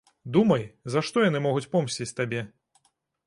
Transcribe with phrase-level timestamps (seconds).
[0.35, 0.63] Думай,
[0.93, 2.41] за што яны могуць помсціць табе.